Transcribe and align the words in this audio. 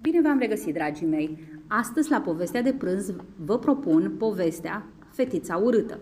Bine 0.00 0.20
v-am 0.20 0.38
regăsit, 0.38 0.74
dragii 0.74 1.06
mei! 1.06 1.38
Astăzi, 1.66 2.10
la 2.10 2.20
povestea 2.20 2.62
de 2.62 2.72
prânz, 2.72 3.12
vă 3.44 3.58
propun 3.58 4.14
povestea 4.18 4.86
Fetița 5.10 5.56
urâtă. 5.56 5.98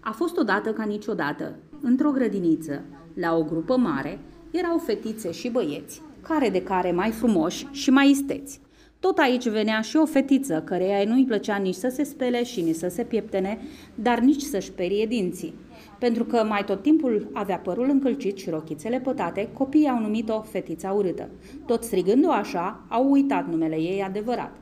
A 0.00 0.10
fost 0.10 0.36
odată 0.36 0.72
ca 0.72 0.84
niciodată, 0.84 1.58
într-o 1.80 2.10
grădiniță, 2.10 2.84
la 3.14 3.36
o 3.36 3.42
grupă 3.42 3.76
mare, 3.76 4.18
erau 4.50 4.78
fetițe 4.78 5.32
și 5.32 5.50
băieți, 5.50 6.02
care 6.20 6.50
de 6.50 6.62
care 6.62 6.92
mai 6.92 7.10
frumoși 7.10 7.66
și 7.70 7.90
mai 7.90 8.10
isteți. 8.10 8.60
Tot 9.00 9.18
aici 9.18 9.48
venea 9.48 9.80
și 9.80 9.96
o 9.96 10.06
fetiță, 10.06 10.62
căreia 10.64 11.04
nu-i 11.04 11.24
plăcea 11.24 11.56
nici 11.56 11.74
să 11.74 11.88
se 11.88 12.02
spele 12.02 12.44
și 12.44 12.60
nici 12.60 12.74
să 12.74 12.88
se 12.88 13.02
pieptene, 13.02 13.58
dar 13.94 14.18
nici 14.18 14.42
să-și 14.42 14.72
perie 14.72 15.06
dinții. 15.06 15.54
Pentru 15.98 16.24
că 16.24 16.44
mai 16.48 16.64
tot 16.64 16.82
timpul 16.82 17.30
avea 17.32 17.58
părul 17.58 17.88
încălcit 17.88 18.36
și 18.36 18.50
rochițele 18.50 19.00
pătate, 19.00 19.48
copiii 19.52 19.88
au 19.88 20.00
numit-o 20.00 20.40
fetița 20.40 20.90
urâtă. 20.90 21.28
Tot 21.66 21.82
strigând-o 21.84 22.30
așa, 22.30 22.84
au 22.88 23.10
uitat 23.10 23.48
numele 23.48 23.76
ei 23.76 24.02
adevărat. 24.02 24.52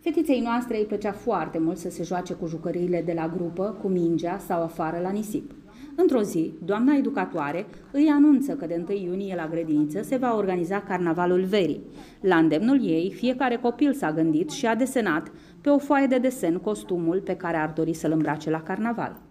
Fetiței 0.00 0.40
noastre 0.40 0.78
îi 0.78 0.84
plăcea 0.84 1.12
foarte 1.12 1.58
mult 1.58 1.78
să 1.78 1.90
se 1.90 2.02
joace 2.02 2.32
cu 2.32 2.46
jucăriile 2.46 3.02
de 3.06 3.12
la 3.12 3.28
grupă, 3.36 3.76
cu 3.82 3.88
mingea 3.88 4.38
sau 4.38 4.62
afară 4.62 4.98
la 5.02 5.10
nisip. 5.10 5.50
Într-o 5.96 6.22
zi, 6.22 6.54
doamna 6.64 6.96
educatoare 6.96 7.66
îi 7.90 8.08
anunță 8.08 8.52
că 8.52 8.66
de 8.66 8.84
1 8.88 8.98
iunie 8.98 9.34
la 9.34 9.48
grădiniță 9.48 10.02
se 10.02 10.16
va 10.16 10.36
organiza 10.36 10.80
carnavalul 10.80 11.44
verii. 11.44 11.84
La 12.20 12.36
îndemnul 12.36 12.86
ei, 12.86 13.12
fiecare 13.12 13.56
copil 13.56 13.92
s-a 13.92 14.12
gândit 14.12 14.50
și 14.50 14.66
a 14.66 14.74
desenat 14.74 15.32
pe 15.60 15.68
o 15.68 15.78
foaie 15.78 16.06
de 16.06 16.18
desen 16.18 16.58
costumul 16.58 17.20
pe 17.20 17.36
care 17.36 17.56
ar 17.56 17.72
dori 17.76 17.92
să-l 17.92 18.12
îmbrace 18.12 18.50
la 18.50 18.62
carnaval. 18.62 19.22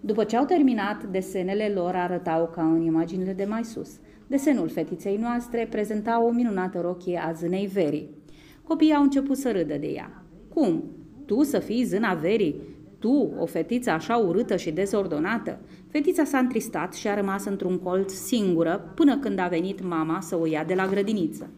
După 0.00 0.24
ce 0.24 0.36
au 0.36 0.44
terminat, 0.44 1.04
desenele 1.04 1.72
lor 1.74 1.94
arătau 1.94 2.50
ca 2.54 2.62
în 2.62 2.82
imaginile 2.82 3.32
de 3.32 3.44
mai 3.44 3.64
sus. 3.64 3.90
Desenul 4.26 4.68
fetiței 4.68 5.16
noastre 5.16 5.66
prezenta 5.70 6.24
o 6.24 6.30
minunată 6.30 6.80
rochie 6.80 7.22
a 7.26 7.32
zânei 7.32 7.66
verii. 7.66 8.10
Copiii 8.62 8.94
au 8.94 9.02
început 9.02 9.36
să 9.36 9.50
râdă 9.52 9.76
de 9.80 9.86
ea. 9.86 10.22
Cum? 10.54 10.84
Tu 11.26 11.42
să 11.42 11.58
fii 11.58 11.84
zâna 11.84 12.14
verii? 12.14 12.60
Tu, 13.04 13.32
o 13.38 13.46
fetiță 13.46 13.90
așa 13.90 14.16
urâtă 14.16 14.56
și 14.56 14.70
dezordonată? 14.70 15.58
Fetița 15.88 16.24
s-a 16.24 16.38
întristat 16.38 16.94
și 16.94 17.08
a 17.08 17.14
rămas 17.14 17.44
într-un 17.44 17.78
colț 17.78 18.12
singură 18.12 18.92
până 18.94 19.18
când 19.18 19.38
a 19.38 19.46
venit 19.46 19.82
mama 19.88 20.20
să 20.20 20.38
o 20.38 20.46
ia 20.46 20.64
de 20.64 20.74
la 20.74 20.86
grădiniță. 20.86 21.50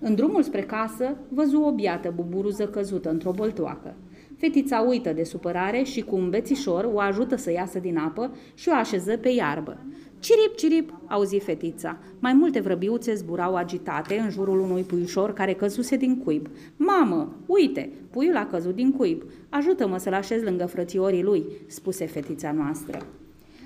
În 0.00 0.14
drumul 0.14 0.42
spre 0.42 0.62
casă, 0.62 1.16
văzu 1.28 1.60
o 1.60 1.72
biată 1.72 2.12
buburuză 2.16 2.66
căzută 2.66 3.10
într-o 3.10 3.30
boltoacă. 3.30 3.94
Fetița 4.36 4.80
uită 4.80 5.12
de 5.12 5.24
supărare 5.24 5.82
și 5.82 6.00
cu 6.00 6.16
un 6.16 6.30
bețișor 6.30 6.90
o 6.92 7.00
ajută 7.00 7.36
să 7.36 7.52
iasă 7.52 7.78
din 7.78 7.96
apă 7.96 8.36
și 8.54 8.68
o 8.68 8.74
așeză 8.74 9.16
pe 9.16 9.28
iarbă. 9.28 9.78
Cirip, 10.20 10.56
cirip, 10.56 10.92
auzi 11.06 11.38
fetița. 11.38 11.98
Mai 12.18 12.32
multe 12.32 12.60
vrăbiuțe 12.60 13.14
zburau 13.14 13.54
agitate 13.54 14.18
în 14.18 14.30
jurul 14.30 14.60
unui 14.60 14.82
puișor 14.82 15.32
care 15.32 15.52
căzuse 15.52 15.96
din 15.96 16.18
cuib. 16.18 16.46
Mamă, 16.76 17.36
uite, 17.46 17.90
puiul 18.10 18.36
a 18.36 18.46
căzut 18.46 18.74
din 18.74 18.92
cuib. 18.92 19.22
Ajută-mă 19.48 19.98
să-l 19.98 20.12
așez 20.12 20.42
lângă 20.42 20.66
frățiorii 20.66 21.22
lui, 21.22 21.44
spuse 21.66 22.06
fetița 22.06 22.52
noastră. 22.52 23.06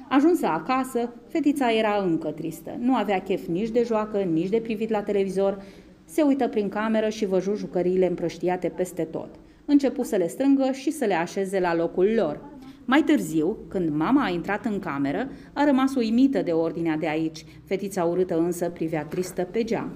Ajunsă 0.08 0.46
acasă, 0.46 1.12
fetița 1.28 1.72
era 1.72 2.02
încă 2.02 2.28
tristă. 2.28 2.76
Nu 2.78 2.94
avea 2.94 3.22
chef 3.22 3.46
nici 3.46 3.70
de 3.70 3.82
joacă, 3.86 4.18
nici 4.18 4.48
de 4.48 4.60
privit 4.60 4.90
la 4.90 5.02
televizor. 5.02 5.62
Se 6.04 6.22
uită 6.22 6.48
prin 6.48 6.68
cameră 6.68 7.08
și 7.08 7.26
văju 7.26 7.54
jucăriile 7.54 8.06
împrăștiate 8.06 8.68
peste 8.68 9.02
tot. 9.02 9.28
Începu 9.64 10.02
să 10.02 10.16
le 10.16 10.26
strângă 10.26 10.70
și 10.72 10.90
să 10.90 11.04
le 11.04 11.14
așeze 11.14 11.60
la 11.60 11.74
locul 11.74 12.12
lor. 12.16 12.40
Mai 12.84 13.02
târziu, 13.02 13.56
când 13.68 13.96
mama 13.96 14.24
a 14.24 14.28
intrat 14.28 14.64
în 14.64 14.78
cameră, 14.78 15.28
a 15.52 15.64
rămas 15.64 15.94
uimită 15.94 16.42
de 16.42 16.50
ordinea 16.50 16.96
de 16.96 17.08
aici. 17.08 17.44
Fetița 17.64 18.04
urâtă 18.04 18.38
însă 18.38 18.70
privea 18.70 19.04
tristă 19.04 19.42
pe 19.42 19.64
geam. 19.64 19.92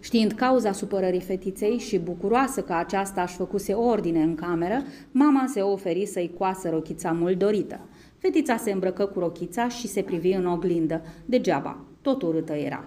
Știind 0.00 0.32
cauza 0.32 0.72
supărării 0.72 1.20
fetiței 1.20 1.78
și 1.78 1.98
bucuroasă 1.98 2.62
că 2.62 2.72
aceasta 2.72 3.22
își 3.22 3.36
făcuse 3.36 3.72
ordine 3.72 4.22
în 4.22 4.34
cameră, 4.34 4.82
mama 5.10 5.44
se 5.46 5.60
oferi 5.60 6.06
să-i 6.06 6.34
coasă 6.38 6.68
rochița 6.68 7.12
mult 7.12 7.38
dorită. 7.38 7.80
Fetița 8.18 8.56
se 8.56 8.72
îmbrăcă 8.72 9.06
cu 9.06 9.18
rochița 9.18 9.68
și 9.68 9.86
se 9.86 10.02
privi 10.02 10.32
în 10.32 10.46
oglindă. 10.46 11.02
Degeaba, 11.24 11.84
tot 12.00 12.22
urâtă 12.22 12.52
era. 12.52 12.84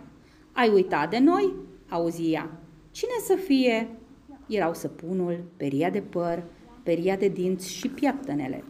Ai 0.51 0.69
uitat 0.69 1.09
de 1.09 1.19
noi?" 1.19 1.53
auzi 1.89 2.31
ea. 2.31 2.59
Cine 2.91 3.11
să 3.25 3.35
fie?" 3.45 3.87
Erau 4.47 4.73
săpunul, 4.73 5.43
peria 5.57 5.89
de 5.89 5.99
păr, 6.09 6.43
peria 6.87 7.15
de 7.15 7.27
dinți 7.27 7.73
și 7.73 7.87
pieptănele. 7.87 8.63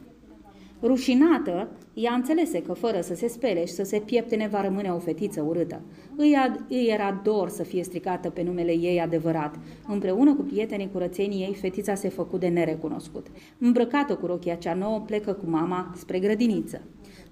Rușinată, 0.82 1.70
ea 1.94 2.14
înțelese 2.14 2.62
că 2.62 2.74
fără 2.74 3.02
să 3.02 3.16
se 3.16 3.28
spele 3.28 3.66
și 3.66 3.74
să 3.74 3.84
se 3.84 4.00
pieptene 4.00 4.48
va 4.48 4.62
rămâne 4.62 4.90
o 4.90 5.00
fetiță 5.00 5.42
urâtă. 5.42 5.82
Îi, 6.16 6.36
ad- 6.36 6.68
îi 6.70 6.88
era 6.90 7.22
dor 7.24 7.50
să 7.50 7.64
fie 7.64 7.84
stricată 7.84 8.30
pe 8.30 8.44
numele 8.44 8.72
ei 8.72 9.02
adevărat. 9.02 9.56
Împreună 9.88 10.36
cu 10.36 10.42
prietenii 10.42 10.90
curățenii 10.92 11.42
ei, 11.42 11.54
fetița 11.54 11.96
se 11.96 12.10
făcu 12.10 12.38
de 12.38 12.48
nerecunoscut. 12.48 13.28
Îmbrăcată 13.60 14.16
cu 14.16 14.26
rochia 14.26 14.56
cea 14.56 14.74
nouă, 14.74 15.00
plecă 15.00 15.34
cu 15.34 15.46
mama 15.50 15.94
spre 15.96 16.20
grădiniță. 16.20 16.82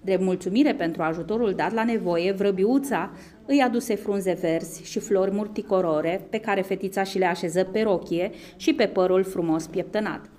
Drept 0.01 0.21
mulțumire 0.21 0.73
pentru 0.73 1.01
ajutorul 1.01 1.53
dat 1.53 1.73
la 1.73 1.83
nevoie, 1.83 2.31
vrăbiuța 2.31 3.11
îi 3.45 3.61
aduse 3.61 3.95
frunze 3.95 4.37
verzi 4.41 4.83
și 4.83 4.99
flori 4.99 5.31
murticorore 5.31 6.27
pe 6.29 6.39
care 6.39 6.61
fetița 6.61 7.03
și 7.03 7.17
le 7.17 7.25
așeză 7.25 7.63
pe 7.63 7.81
rochie 7.81 8.31
și 8.55 8.73
pe 8.73 8.85
părul 8.85 9.23
frumos 9.23 9.67
pieptănat. 9.67 10.29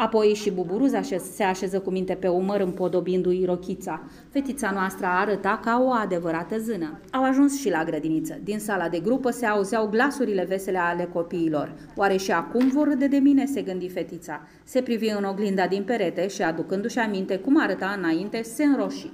Apoi 0.00 0.34
și 0.34 0.50
buburuza 0.50 1.00
se 1.32 1.42
așeză 1.42 1.80
cu 1.80 1.90
minte 1.90 2.14
pe 2.14 2.28
umăr 2.28 2.60
împodobindu-i 2.60 3.44
rochița. 3.44 4.02
Fetița 4.30 4.70
noastră 4.70 5.06
arăta 5.06 5.60
ca 5.64 5.82
o 5.86 5.90
adevărată 5.90 6.58
zână. 6.58 7.00
Au 7.12 7.24
ajuns 7.24 7.60
și 7.60 7.70
la 7.70 7.84
grădiniță. 7.84 8.38
Din 8.44 8.58
sala 8.58 8.88
de 8.88 8.98
grupă 8.98 9.30
se 9.30 9.46
auzeau 9.46 9.88
glasurile 9.88 10.44
vesele 10.44 10.78
ale 10.78 11.08
copiilor. 11.12 11.72
Oare 11.96 12.16
și 12.16 12.30
acum 12.30 12.68
vor 12.68 12.88
râde 12.88 13.06
de 13.06 13.16
mine, 13.16 13.46
se 13.46 13.62
gândi 13.62 13.88
fetița. 13.88 14.40
Se 14.64 14.82
privi 14.82 15.08
în 15.08 15.24
oglinda 15.24 15.66
din 15.66 15.82
perete 15.82 16.28
și, 16.28 16.42
aducându-și 16.42 16.98
aminte 16.98 17.38
cum 17.38 17.60
arăta 17.60 17.94
înainte, 17.98 18.42
se 18.42 18.64
înroși. 18.64 19.10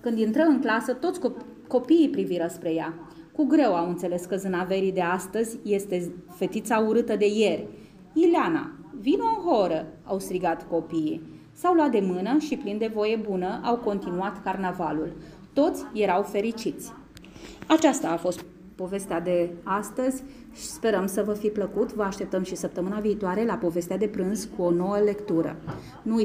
Când 0.00 0.18
intră 0.18 0.42
în 0.42 0.60
clasă, 0.60 0.92
toți 0.92 1.20
copiii 1.68 2.08
priviră 2.08 2.46
spre 2.50 2.74
ea. 2.74 2.94
Cu 3.32 3.44
greu 3.44 3.74
au 3.74 3.88
înțeles 3.88 4.24
că 4.24 4.36
zânaverii 4.36 4.92
de 4.92 5.02
astăzi 5.02 5.58
este 5.62 6.12
fetița 6.36 6.78
urâtă 6.78 7.16
de 7.16 7.26
ieri. 7.26 7.66
Ileana, 8.12 8.72
Vino 9.00 9.24
în 9.24 9.50
horă, 9.50 9.86
au 10.04 10.18
strigat 10.18 10.68
copiii. 10.68 11.22
S-au 11.52 11.74
luat 11.74 11.90
de 11.90 12.00
mână 12.02 12.38
și, 12.38 12.56
plin 12.56 12.78
de 12.78 12.90
voie 12.94 13.16
bună, 13.16 13.60
au 13.64 13.76
continuat 13.76 14.42
carnavalul. 14.42 15.12
Toți 15.52 15.84
erau 15.92 16.22
fericiți. 16.22 16.92
Aceasta 17.66 18.08
a 18.08 18.16
fost 18.16 18.44
povestea 18.74 19.20
de 19.20 19.50
astăzi 19.62 20.22
și 20.52 20.62
sperăm 20.62 21.06
să 21.06 21.22
vă 21.22 21.32
fi 21.32 21.48
plăcut. 21.48 21.92
Vă 21.92 22.02
așteptăm 22.02 22.42
și 22.42 22.56
săptămâna 22.56 22.98
viitoare 22.98 23.44
la 23.44 23.54
povestea 23.54 23.96
de 23.98 24.06
prânz 24.06 24.48
cu 24.56 24.62
o 24.62 24.70
nouă 24.70 24.98
lectură. 24.98 25.56
Nu 26.02 26.20